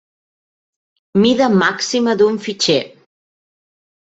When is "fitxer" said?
2.47-2.81